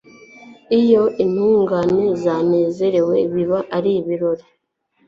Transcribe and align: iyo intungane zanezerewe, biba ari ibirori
iyo 0.81 1.03
intungane 1.23 2.03
zanezerewe, 2.23 3.15
biba 3.33 3.59
ari 3.77 3.91
ibirori 3.99 4.45